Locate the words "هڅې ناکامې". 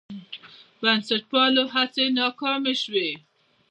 1.73-2.73